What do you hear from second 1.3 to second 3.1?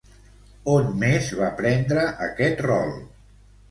va prendre aquest rol?